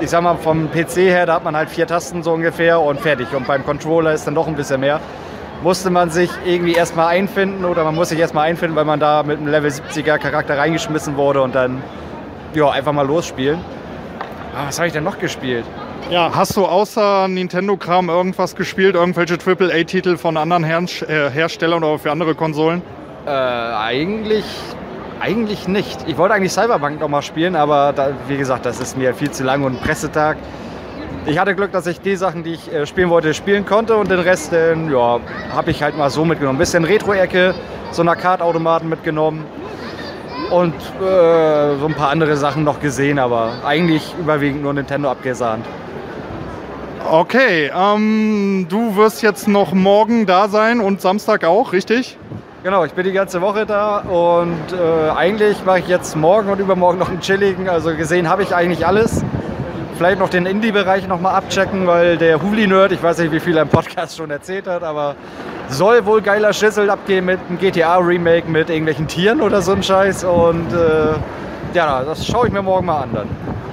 [0.00, 3.00] ich sag mal, vom PC her, da hat man halt vier Tasten so ungefähr und
[3.00, 3.34] fertig.
[3.34, 5.00] Und beim Controller ist dann doch ein bisschen mehr.
[5.62, 9.22] Musste man sich irgendwie erstmal einfinden oder man muss sich erstmal einfinden, weil man da
[9.22, 11.82] mit einem Level 70er Charakter reingeschmissen wurde und dann
[12.54, 13.58] ja, einfach mal losspielen.
[14.54, 15.64] Ah, was habe ich denn noch gespielt?
[16.10, 18.96] Ja, hast du außer Nintendo-Kram irgendwas gespielt?
[18.96, 22.82] Irgendwelche AAA-Titel von anderen Her äh, Herstellern oder für andere Konsolen?
[23.26, 24.44] Äh, eigentlich
[25.20, 25.98] eigentlich nicht.
[26.08, 29.30] Ich wollte eigentlich Cyberpunk noch mal spielen, aber da, wie gesagt, das ist mir viel
[29.30, 30.38] zu lang und ein Pressetag.
[31.26, 34.10] Ich hatte Glück, dass ich die Sachen, die ich äh, spielen wollte, spielen konnte und
[34.10, 35.20] den Rest, ja,
[35.54, 36.56] habe ich halt mal so mitgenommen.
[36.56, 37.54] Ein bisschen Retro-Ecke,
[37.92, 39.44] so einer Kartautomaten mitgenommen
[40.50, 45.64] und äh, so ein paar andere Sachen noch gesehen, aber eigentlich überwiegend nur Nintendo abgesahnt.
[47.08, 52.18] Okay, ähm, du wirst jetzt noch morgen da sein und Samstag auch, richtig?
[52.62, 56.60] Genau, ich bin die ganze Woche da und äh, eigentlich mache ich jetzt morgen und
[56.60, 57.70] übermorgen noch einen chilligen.
[57.70, 59.24] Also gesehen habe ich eigentlich alles.
[59.96, 63.62] Vielleicht noch den Indie-Bereich nochmal abchecken, weil der Huli-Nerd, ich weiß nicht, wie viel er
[63.62, 65.14] im Podcast schon erzählt hat, aber
[65.70, 70.24] soll wohl geiler Schüssel abgehen mit einem GTA-Remake mit irgendwelchen Tieren oder so ein Scheiß.
[70.24, 71.14] Und äh,
[71.74, 73.28] ja, das schaue ich mir morgen mal an dann.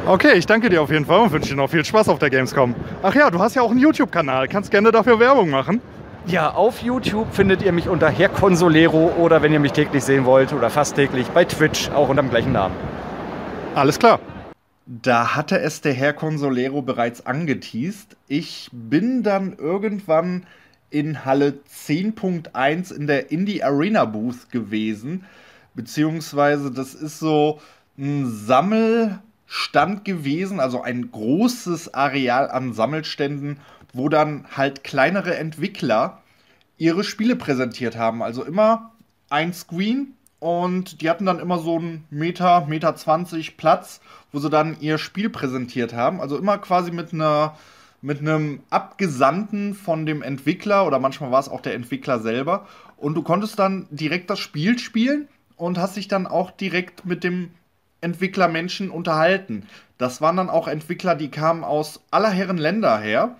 [0.05, 2.29] Okay, ich danke dir auf jeden Fall und wünsche dir noch viel Spaß auf der
[2.29, 2.75] Gamescom.
[3.03, 4.47] Ach ja, du hast ja auch einen YouTube-Kanal.
[4.47, 5.81] Kannst gerne dafür Werbung machen.
[6.27, 10.25] Ja, auf YouTube findet ihr mich unter Herr Consolero oder wenn ihr mich täglich sehen
[10.25, 12.75] wollt oder fast täglich bei Twitch auch unter dem gleichen Namen.
[13.75, 14.19] Alles klar.
[14.85, 18.15] Da hatte es der Herr Consolero bereits angeteased.
[18.27, 20.45] Ich bin dann irgendwann
[20.89, 25.25] in Halle 10.1 in der Indie Arena Booth gewesen.
[25.73, 27.59] Beziehungsweise das ist so
[27.97, 33.59] ein Sammelstand gewesen, also ein großes Areal an Sammelständen
[33.97, 36.21] wo dann halt kleinere Entwickler
[36.77, 38.21] ihre Spiele präsentiert haben.
[38.21, 38.91] Also immer
[39.29, 43.99] ein Screen und die hatten dann immer so einen Meter, Meter 20 Platz,
[44.31, 46.21] wo sie dann ihr Spiel präsentiert haben.
[46.21, 47.57] Also immer quasi mit einer
[48.01, 52.67] mit einem Abgesandten von dem Entwickler oder manchmal war es auch der Entwickler selber.
[52.97, 57.23] Und du konntest dann direkt das Spiel spielen und hast dich dann auch direkt mit
[57.23, 57.51] dem
[58.01, 59.63] Entwicklermenschen unterhalten.
[59.97, 63.35] Das waren dann auch Entwickler, die kamen aus aller Herren Länder her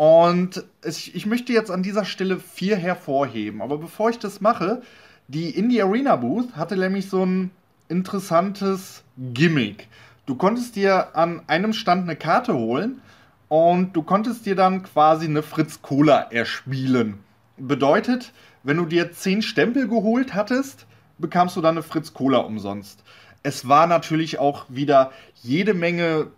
[0.00, 3.60] und ich, ich möchte jetzt an dieser Stelle vier hervorheben.
[3.60, 4.80] Aber bevor ich das mache,
[5.28, 7.50] die Indie Arena Booth hatte nämlich so ein
[7.90, 9.88] interessantes Gimmick.
[10.24, 13.02] Du konntest dir an einem Stand eine Karte holen
[13.50, 17.18] und du konntest dir dann quasi eine Fritz Cola erspielen.
[17.58, 18.32] Bedeutet,
[18.62, 20.86] wenn du dir zehn Stempel geholt hattest,
[21.18, 23.02] bekamst du dann eine Fritz Cola umsonst.
[23.42, 25.10] Es war natürlich auch wieder
[25.42, 26.28] jede Menge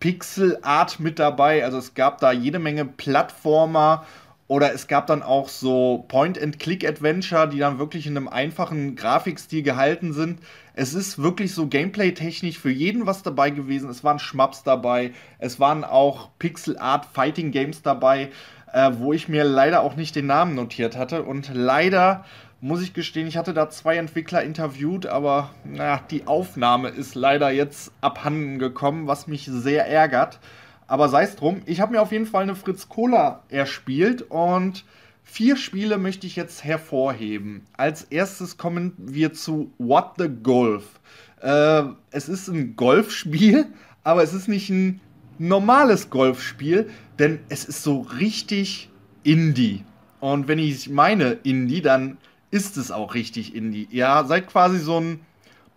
[0.00, 1.64] Pixel Art mit dabei.
[1.64, 4.04] Also es gab da jede Menge Plattformer
[4.48, 10.12] oder es gab dann auch so Point-and-Click-Adventure, die dann wirklich in einem einfachen Grafikstil gehalten
[10.12, 10.40] sind.
[10.74, 13.90] Es ist wirklich so Gameplay-technisch für jeden was dabei gewesen.
[13.90, 18.30] Es waren Schmaps dabei, es waren auch Pixel-Art-Fighting-Games dabei,
[18.72, 21.24] äh, wo ich mir leider auch nicht den Namen notiert hatte.
[21.24, 22.24] Und leider
[22.60, 27.50] muss ich gestehen, ich hatte da zwei Entwickler interviewt, aber na, die Aufnahme ist leider
[27.50, 30.38] jetzt abhanden gekommen, was mich sehr ärgert.
[30.86, 34.84] Aber sei es drum, ich habe mir auf jeden Fall eine Fritz Cola erspielt und
[35.24, 37.66] vier Spiele möchte ich jetzt hervorheben.
[37.76, 41.00] Als erstes kommen wir zu What the Golf.
[41.40, 43.66] Äh, es ist ein Golfspiel,
[44.04, 45.00] aber es ist nicht ein
[45.38, 48.90] normales Golfspiel, denn es ist so richtig
[49.22, 49.84] Indie.
[50.20, 52.16] Und wenn ich meine Indie, dann
[52.50, 53.88] ist es auch richtig Indie.
[53.90, 55.20] Ja, seid quasi so ein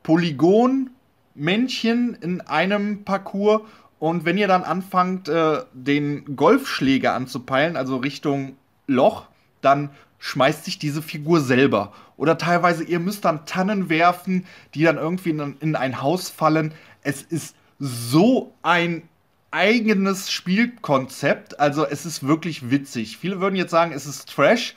[0.03, 3.61] Polygon-Männchen in einem Parcours.
[3.99, 8.55] Und wenn ihr dann anfangt, äh, den Golfschläger anzupeilen, also Richtung
[8.87, 9.27] Loch,
[9.61, 11.93] dann schmeißt sich diese Figur selber.
[12.17, 16.73] Oder teilweise, ihr müsst dann Tannen werfen, die dann irgendwie in, in ein Haus fallen.
[17.01, 19.03] Es ist so ein
[19.51, 21.59] eigenes Spielkonzept.
[21.59, 23.17] Also es ist wirklich witzig.
[23.17, 24.75] Viele würden jetzt sagen, es ist Trash.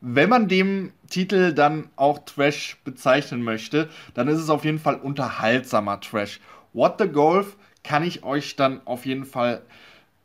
[0.00, 4.96] Wenn man dem Titel dann auch Trash bezeichnen möchte, dann ist es auf jeden Fall
[4.96, 6.40] unterhaltsamer Trash.
[6.72, 9.62] What the Golf kann ich euch dann auf jeden Fall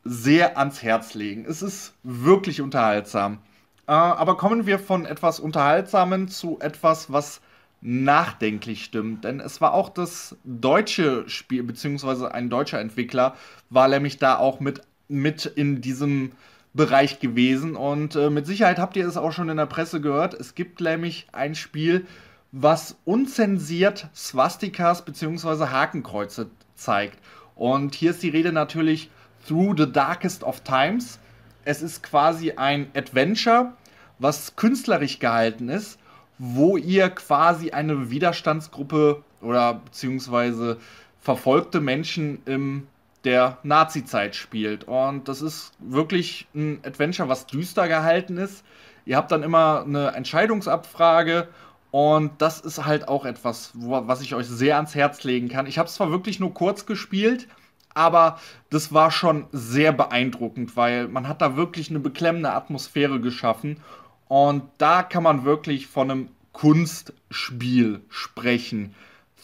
[0.04, 1.44] sehr ans Herz legen.
[1.48, 3.38] Es ist wirklich unterhaltsam.
[3.86, 7.40] Äh, aber kommen wir von etwas Unterhaltsamen zu etwas, was
[7.80, 9.24] nachdenklich stimmt.
[9.24, 13.36] Denn es war auch das deutsche Spiel, beziehungsweise ein deutscher Entwickler,
[13.70, 16.32] war nämlich da auch mit, mit in diesem
[16.74, 17.76] Bereich gewesen.
[17.76, 20.34] Und äh, mit Sicherheit habt ihr es auch schon in der Presse gehört.
[20.34, 22.06] Es gibt nämlich ein Spiel,
[22.52, 27.18] was unzensiert Swastikas beziehungsweise Hakenkreuze zeigt.
[27.56, 29.10] Und hier ist die Rede natürlich
[29.48, 31.18] Through the Darkest of Times.
[31.64, 33.72] Es ist quasi ein Adventure,
[34.20, 35.98] was künstlerisch gehalten ist
[36.38, 40.78] wo ihr quasi eine Widerstandsgruppe oder beziehungsweise
[41.20, 42.86] verfolgte Menschen in
[43.24, 44.84] der Nazi-Zeit spielt.
[44.84, 48.64] Und das ist wirklich ein Adventure, was düster gehalten ist.
[49.04, 51.48] Ihr habt dann immer eine Entscheidungsabfrage
[51.90, 55.66] und das ist halt auch etwas, was ich euch sehr ans Herz legen kann.
[55.66, 57.48] Ich habe es zwar wirklich nur kurz gespielt,
[57.94, 58.38] aber
[58.70, 63.80] das war schon sehr beeindruckend, weil man hat da wirklich eine beklemmende Atmosphäre geschaffen
[64.28, 68.94] und da kann man wirklich von einem Kunstspiel sprechen.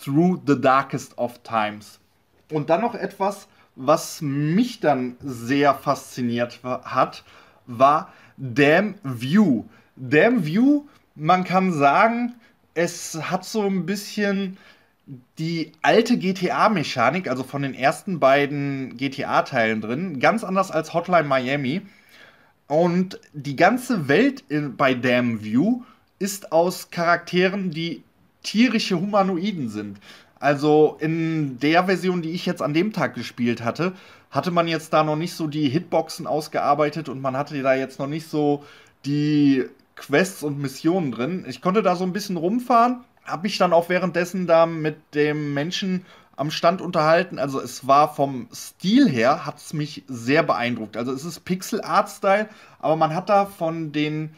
[0.02, 2.00] Through the Darkest of Times.
[2.50, 7.22] Und dann noch etwas, was mich dann sehr fasziniert hat,
[7.66, 9.64] war Damn View.
[9.94, 12.35] Damn View, man kann sagen,
[12.75, 14.57] es hat so ein bisschen
[15.38, 21.83] die alte GTA-Mechanik, also von den ersten beiden GTA-Teilen drin, ganz anders als Hotline Miami.
[22.68, 25.83] Und die ganze Welt in, bei Damn View
[26.18, 28.03] ist aus Charakteren, die
[28.42, 29.98] tierische Humanoiden sind.
[30.38, 33.92] Also in der Version, die ich jetzt an dem Tag gespielt hatte,
[34.31, 37.98] hatte man jetzt da noch nicht so die Hitboxen ausgearbeitet und man hatte da jetzt
[37.98, 38.64] noch nicht so
[39.05, 41.44] die Quests und Missionen drin.
[41.48, 45.55] Ich konnte da so ein bisschen rumfahren, habe mich dann auch währenddessen da mit dem
[45.55, 46.05] Menschen
[46.37, 47.38] am Stand unterhalten.
[47.38, 50.96] Also es war vom Stil her, hat es mich sehr beeindruckt.
[50.96, 54.35] Also es ist Pixel-Art-Style, aber man hat da von den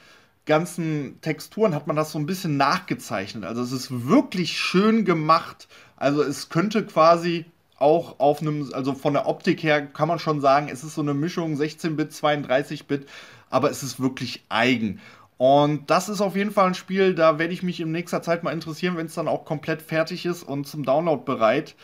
[0.46, 3.44] ganzen Texturen, hat man das so ein bisschen nachgezeichnet.
[3.44, 5.68] Also es ist wirklich schön gemacht.
[5.96, 7.46] Also es könnte quasi
[7.78, 11.00] auch auf einem, also von der Optik her kann man schon sagen, es ist so
[11.00, 13.08] eine Mischung 16-Bit, 32-Bit,
[13.50, 15.00] aber es ist wirklich eigen.
[15.36, 18.44] Und das ist auf jeden Fall ein Spiel, da werde ich mich in nächster Zeit
[18.44, 21.74] mal interessieren, wenn es dann auch komplett fertig ist und zum Download bereit.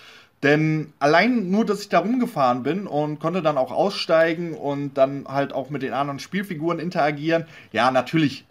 [0.42, 5.26] Denn allein nur, dass ich da rumgefahren bin und konnte dann auch aussteigen und dann
[5.28, 7.44] halt auch mit den anderen Spielfiguren interagieren.
[7.72, 8.46] Ja, natürlich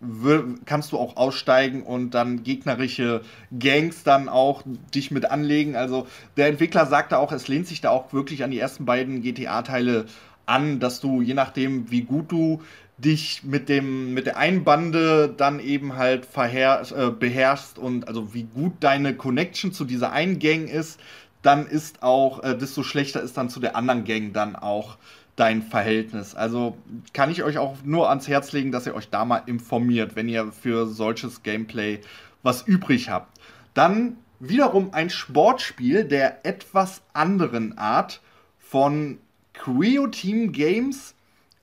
[0.65, 3.21] kannst du auch aussteigen und dann gegnerische
[3.57, 4.61] Gangs dann auch
[4.93, 5.75] dich mit anlegen.
[5.75, 6.05] Also
[6.37, 10.05] der Entwickler sagte auch, es lehnt sich da auch wirklich an die ersten beiden GTA-Teile
[10.49, 12.61] an, dass du je nachdem, wie gut du
[12.97, 18.43] dich mit dem mit der Einbande dann eben halt verher, äh, beherrschst und also wie
[18.43, 20.99] gut deine Connection zu dieser einen Gang ist,
[21.41, 24.97] dann ist auch äh, desto schlechter ist dann zu der anderen Gang dann auch
[25.37, 26.35] dein Verhältnis.
[26.35, 26.77] Also
[27.13, 30.27] kann ich euch auch nur ans Herz legen, dass ihr euch da mal informiert, wenn
[30.27, 32.01] ihr für solches Gameplay
[32.43, 33.39] was übrig habt.
[33.73, 38.21] Dann wiederum ein Sportspiel der etwas anderen Art
[38.57, 39.19] von
[39.59, 41.13] Creo Team Games.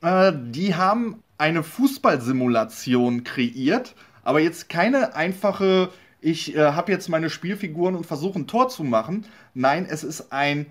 [0.03, 7.31] Äh, die haben eine Fußballsimulation kreiert, aber jetzt keine einfache, ich äh, habe jetzt meine
[7.31, 9.27] Spielfiguren und versuche ein Tor zu machen.
[9.55, 10.67] Nein, es ist ein,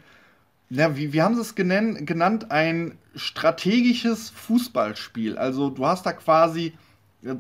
[0.70, 2.52] na, wie, wie haben sie es genannt, genannt?
[2.52, 5.38] Ein strategisches Fußballspiel.
[5.38, 6.74] Also du hast da quasi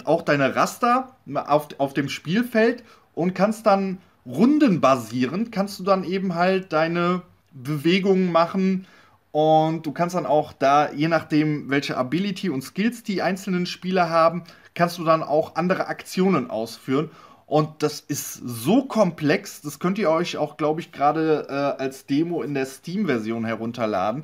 [0.03, 6.35] auch deine Raster auf, auf dem Spielfeld und kannst dann rundenbasierend, kannst du dann eben
[6.35, 7.21] halt deine
[7.51, 8.87] Bewegungen machen,
[9.35, 14.09] und du kannst dann auch da, je nachdem, welche Ability und Skills die einzelnen Spieler
[14.09, 14.45] haben,
[14.75, 17.11] kannst du dann auch andere Aktionen ausführen.
[17.45, 22.05] Und das ist so komplex, das könnt ihr euch auch, glaube ich, gerade äh, als
[22.05, 24.23] Demo in der Steam-Version herunterladen.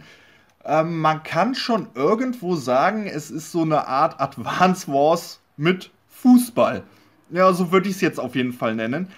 [0.63, 6.84] Ähm, man kann schon irgendwo sagen, es ist so eine Art Advance Wars mit Fußball.
[7.32, 9.10] Ja, so würde ich es jetzt auf jeden Fall nennen.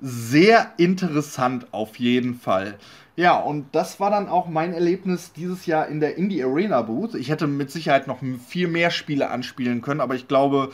[0.00, 2.78] Sehr interessant auf jeden Fall.
[3.16, 7.14] Ja, und das war dann auch mein Erlebnis dieses Jahr in der Indie Arena Booth.
[7.14, 10.70] Ich hätte mit Sicherheit noch viel mehr Spiele anspielen können, aber ich glaube,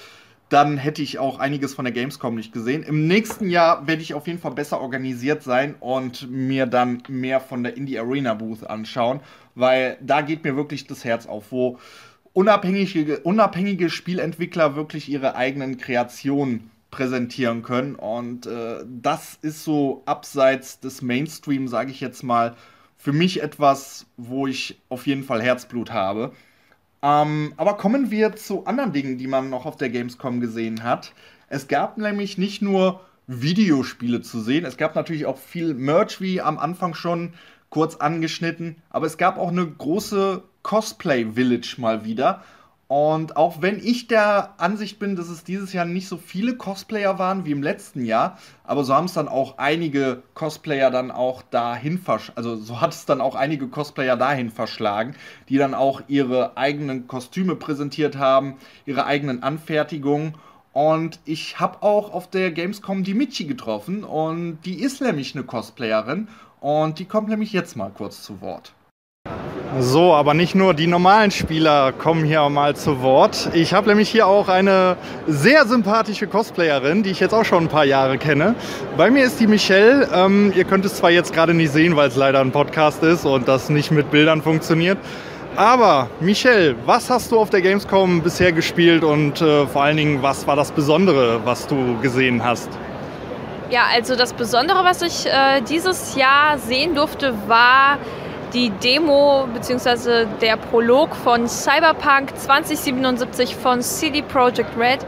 [0.48, 2.84] dann hätte ich auch einiges von der Gamescom nicht gesehen.
[2.84, 7.40] Im nächsten Jahr werde ich auf jeden Fall besser organisiert sein und mir dann mehr
[7.40, 9.20] von der Indie Arena Booth anschauen,
[9.54, 11.78] weil da geht mir wirklich das Herz auf, wo
[12.32, 17.94] unabhängige, unabhängige Spielentwickler wirklich ihre eigenen Kreationen präsentieren können.
[17.94, 22.56] Und äh, das ist so abseits des Mainstream, sage ich jetzt mal,
[22.96, 26.32] für mich etwas, wo ich auf jeden Fall Herzblut habe.
[27.02, 31.12] Ähm, aber kommen wir zu anderen Dingen, die man noch auf der Gamescom gesehen hat.
[31.48, 36.40] Es gab nämlich nicht nur Videospiele zu sehen, es gab natürlich auch viel Merch, wie
[36.40, 37.34] am Anfang schon
[37.68, 42.42] kurz angeschnitten, aber es gab auch eine große Cosplay Village mal wieder.
[42.88, 47.18] Und auch wenn ich der Ansicht bin, dass es dieses Jahr nicht so viele Cosplayer
[47.18, 51.42] waren wie im letzten Jahr, aber so haben es dann auch einige Cosplayer dann auch
[51.42, 55.16] dahin verschlagen, also so hat es dann auch einige Cosplayer dahin verschlagen,
[55.48, 60.36] die dann auch ihre eigenen Kostüme präsentiert haben, ihre eigenen Anfertigungen.
[60.72, 65.42] Und ich habe auch auf der Gamescom die Michi getroffen und die ist nämlich eine
[65.42, 66.28] Cosplayerin
[66.60, 68.75] und die kommt nämlich jetzt mal kurz zu Wort.
[69.78, 73.50] So, aber nicht nur die normalen Spieler kommen hier mal zu Wort.
[73.52, 77.68] Ich habe nämlich hier auch eine sehr sympathische Cosplayerin, die ich jetzt auch schon ein
[77.68, 78.54] paar Jahre kenne.
[78.96, 80.08] Bei mir ist die Michelle.
[80.14, 83.26] Ähm, ihr könnt es zwar jetzt gerade nicht sehen, weil es leider ein Podcast ist
[83.26, 84.96] und das nicht mit Bildern funktioniert.
[85.56, 90.22] Aber Michelle, was hast du auf der Gamescom bisher gespielt und äh, vor allen Dingen,
[90.22, 92.70] was war das Besondere, was du gesehen hast?
[93.68, 97.98] Ja, also das Besondere, was ich äh, dieses Jahr sehen durfte, war
[98.56, 100.24] die Demo bzw.
[100.40, 105.00] der Prolog von Cyberpunk 2077 von CD Projekt Red.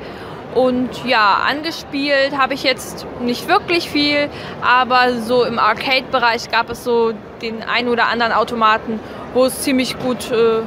[0.54, 4.28] Und ja, angespielt habe ich jetzt nicht wirklich viel,
[4.60, 9.00] aber so im Arcade-Bereich gab es so den ein oder anderen Automaten,
[9.32, 10.60] wo es ziemlich gut, äh,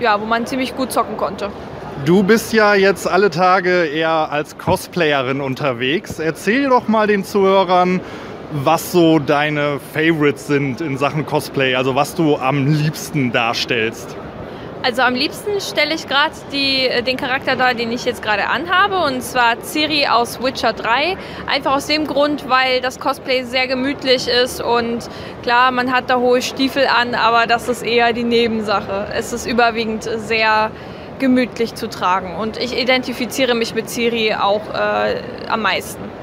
[0.00, 1.50] ja, wo man ziemlich gut zocken konnte.
[2.04, 6.20] Du bist ja jetzt alle Tage eher als Cosplayerin unterwegs.
[6.20, 8.00] Erzähl doch mal den Zuhörern,
[8.50, 14.16] was so deine Favorites sind in Sachen Cosplay, also was du am liebsten darstellst.
[14.82, 19.22] Also am liebsten stelle ich gerade den Charakter dar, den ich jetzt gerade anhabe, und
[19.22, 21.16] zwar Ciri aus Witcher 3.
[21.46, 25.08] Einfach aus dem Grund, weil das Cosplay sehr gemütlich ist und
[25.42, 29.08] klar, man hat da hohe Stiefel an, aber das ist eher die Nebensache.
[29.12, 30.70] Es ist überwiegend sehr
[31.18, 36.17] gemütlich zu tragen und ich identifiziere mich mit Ciri auch äh, am meisten.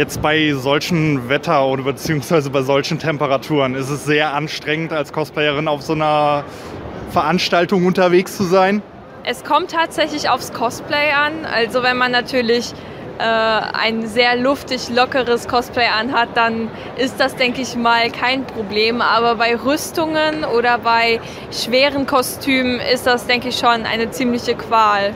[0.00, 5.68] Jetzt bei solchen Wetter oder beziehungsweise bei solchen Temperaturen ist es sehr anstrengend, als Cosplayerin
[5.68, 6.42] auf so einer
[7.10, 8.80] Veranstaltung unterwegs zu sein?
[9.24, 11.44] Es kommt tatsächlich aufs Cosplay an.
[11.44, 12.72] Also wenn man natürlich
[13.18, 19.02] äh, ein sehr luftig, lockeres Cosplay anhat, dann ist das, denke ich mal, kein Problem.
[19.02, 21.20] Aber bei Rüstungen oder bei
[21.52, 25.14] schweren Kostümen ist das, denke ich, schon eine ziemliche Qual.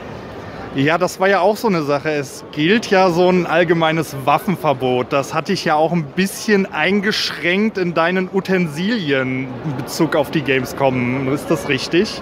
[0.75, 2.09] Ja, das war ja auch so eine Sache.
[2.11, 5.13] Es gilt ja so ein allgemeines Waffenverbot.
[5.13, 10.41] Das hatte ich ja auch ein bisschen eingeschränkt in deinen Utensilien in Bezug auf die
[10.41, 11.31] Gamescom.
[11.31, 12.21] Ist das richtig?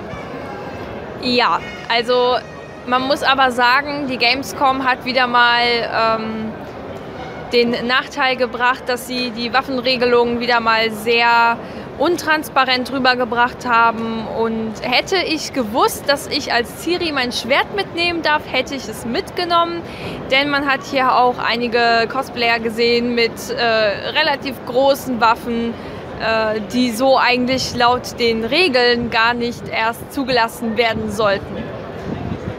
[1.24, 2.36] Ja, also
[2.86, 6.52] man muss aber sagen, die Gamescom hat wieder mal ähm,
[7.54, 11.58] den Nachteil gebracht, dass sie die Waffenregelungen wieder mal sehr
[11.98, 14.28] untransparent rübergebracht haben.
[14.40, 19.06] Und hätte ich gewusst, dass ich als Ciri mein Schwert mitnehmen darf, hätte ich es
[19.06, 19.82] mitgenommen.
[20.32, 25.74] Denn man hat hier auch einige Cosplayer gesehen mit äh, relativ großen Waffen,
[26.20, 31.58] äh, die so eigentlich laut den Regeln gar nicht erst zugelassen werden sollten.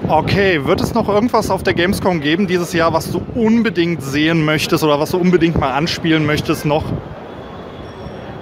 [0.06, 4.44] Okay, wird es noch irgendwas auf der Gamescom geben dieses Jahr, was du unbedingt sehen
[4.44, 6.84] möchtest oder was du unbedingt mal anspielen möchtest noch?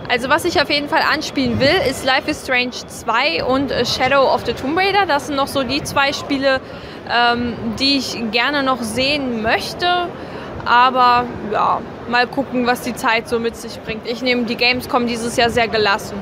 [0.09, 3.85] Also was ich auf jeden Fall anspielen will, ist Life is Strange 2 und äh,
[3.85, 5.07] Shadow of the Tomb Raider.
[5.07, 6.61] Das sind noch so die zwei Spiele,
[7.11, 10.09] ähm, die ich gerne noch sehen möchte.
[10.65, 14.07] Aber ja, mal gucken, was die Zeit so mit sich bringt.
[14.07, 16.17] Ich nehme die Gamescom dieses Jahr sehr gelassen.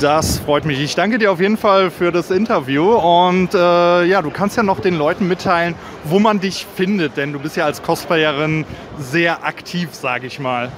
[0.00, 0.80] Das freut mich.
[0.80, 2.94] Ich danke dir auf jeden Fall für das Interview.
[2.94, 7.32] Und äh, ja, du kannst ja noch den Leuten mitteilen, wo man dich findet, denn
[7.32, 8.64] du bist ja als Cosplayerin
[8.98, 10.70] sehr aktiv, sage ich mal.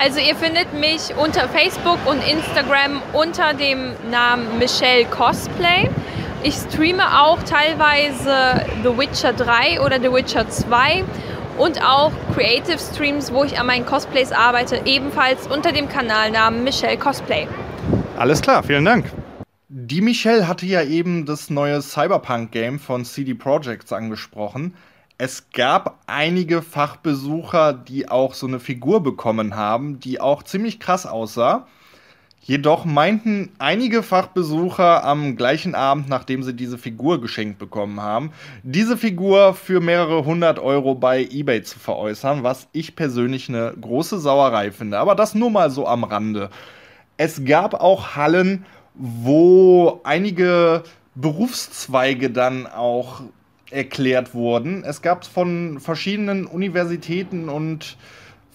[0.00, 5.88] Also ihr findet mich unter Facebook und Instagram unter dem Namen Michelle Cosplay.
[6.42, 11.04] Ich streame auch teilweise The Witcher 3 oder The Witcher 2
[11.56, 16.98] und auch Creative Streams, wo ich an meinen Cosplays arbeite, ebenfalls unter dem Kanalnamen Michelle
[16.98, 17.46] Cosplay.
[18.16, 19.10] Alles klar, vielen Dank.
[19.68, 24.74] Die Michelle hatte ja eben das neue Cyberpunk-Game von CD Projekt angesprochen.
[25.16, 31.06] Es gab einige Fachbesucher, die auch so eine Figur bekommen haben, die auch ziemlich krass
[31.06, 31.68] aussah.
[32.40, 38.32] Jedoch meinten einige Fachbesucher am gleichen Abend, nachdem sie diese Figur geschenkt bekommen haben,
[38.64, 44.18] diese Figur für mehrere hundert Euro bei eBay zu veräußern, was ich persönlich eine große
[44.18, 44.98] Sauerei finde.
[44.98, 46.50] Aber das nur mal so am Rande.
[47.16, 50.82] Es gab auch Hallen, wo einige
[51.14, 53.22] Berufszweige dann auch
[53.74, 54.84] erklärt wurden.
[54.84, 57.96] Es gab von verschiedenen Universitäten und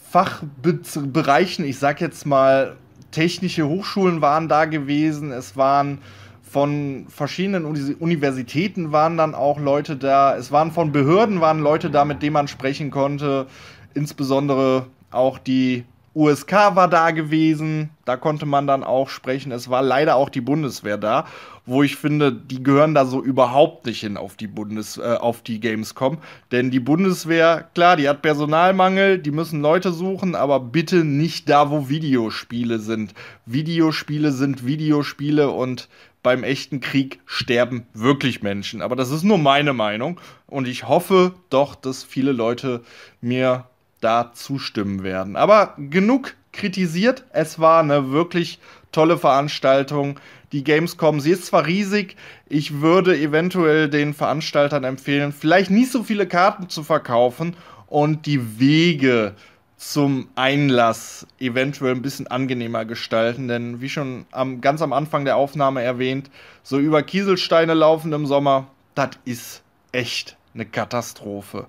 [0.09, 2.77] Fachbereichen, ich sag jetzt mal,
[3.11, 5.99] technische Hochschulen waren da gewesen, es waren
[6.43, 12.05] von verschiedenen Universitäten waren dann auch Leute da, es waren von Behörden waren Leute da,
[12.05, 13.45] mit denen man sprechen konnte,
[13.93, 15.85] insbesondere auch die
[16.19, 19.53] USK war da gewesen, da konnte man dann auch sprechen.
[19.53, 21.25] Es war leider auch die Bundeswehr da,
[21.65, 25.43] wo ich finde, die gehören da so überhaupt nicht hin auf die Bundes äh, auf
[25.43, 26.17] die Gamescom,
[26.51, 31.71] denn die Bundeswehr, klar, die hat Personalmangel, die müssen Leute suchen, aber bitte nicht da,
[31.71, 33.13] wo Videospiele sind.
[33.45, 35.87] Videospiele sind Videospiele und
[36.21, 41.33] beim echten Krieg sterben wirklich Menschen, aber das ist nur meine Meinung und ich hoffe
[41.49, 42.81] doch, dass viele Leute
[43.21, 43.63] mir
[44.01, 45.35] da zustimmen werden.
[45.35, 47.25] Aber genug kritisiert.
[47.31, 48.59] Es war eine wirklich
[48.91, 50.19] tolle Veranstaltung.
[50.51, 52.15] Die Gamescom, sie ist zwar riesig,
[52.47, 58.59] ich würde eventuell den Veranstaltern empfehlen, vielleicht nicht so viele Karten zu verkaufen und die
[58.59, 59.35] Wege
[59.77, 65.37] zum Einlass eventuell ein bisschen angenehmer gestalten, denn wie schon am, ganz am Anfang der
[65.37, 66.29] Aufnahme erwähnt,
[66.63, 71.67] so über Kieselsteine laufen im Sommer, das ist echt eine Katastrophe.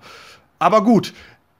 [0.59, 1.13] Aber gut,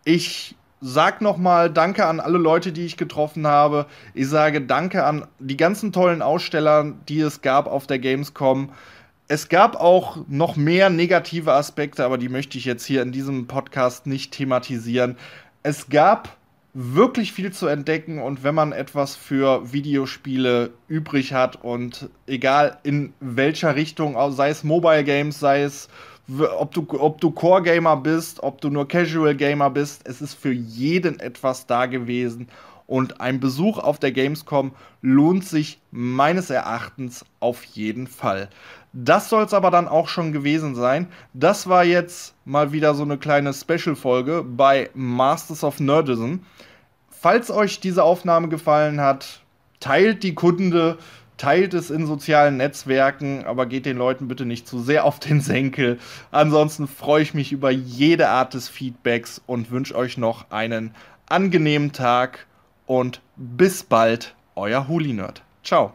[0.03, 3.85] ich sag nochmal Danke an alle Leute, die ich getroffen habe.
[4.13, 8.71] Ich sage Danke an die ganzen tollen Aussteller, die es gab auf der Gamescom.
[9.27, 13.47] Es gab auch noch mehr negative Aspekte, aber die möchte ich jetzt hier in diesem
[13.47, 15.15] Podcast nicht thematisieren.
[15.63, 16.35] Es gab
[16.73, 23.13] wirklich viel zu entdecken und wenn man etwas für Videospiele übrig hat und egal in
[23.19, 25.89] welcher Richtung, sei es Mobile Games, sei es
[26.27, 31.19] ob du, ob du Core-Gamer bist, ob du nur Casual-Gamer bist, es ist für jeden
[31.19, 32.47] etwas da gewesen.
[32.87, 38.49] Und ein Besuch auf der Gamescom lohnt sich meines Erachtens auf jeden Fall.
[38.93, 41.07] Das soll es aber dann auch schon gewesen sein.
[41.33, 46.39] Das war jetzt mal wieder so eine kleine Special-Folge bei Masters of Nerdism.
[47.09, 49.41] Falls euch diese Aufnahme gefallen hat,
[49.79, 50.97] teilt die Kunde
[51.41, 55.41] teilt es in sozialen Netzwerken, aber geht den Leuten bitte nicht zu sehr auf den
[55.41, 55.97] Senkel.
[56.29, 60.93] Ansonsten freue ich mich über jede Art des Feedbacks und wünsche euch noch einen
[61.25, 62.45] angenehmen Tag
[62.85, 65.41] und bis bald, euer Huli Nerd.
[65.63, 65.93] Ciao.